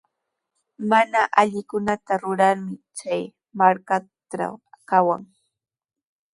Mana 0.89 1.21
allikunata 1.41 2.13
rurarmi 2.23 2.75
chay 2.99 3.21
markatraw 3.59 4.53
kawan. 4.89 5.21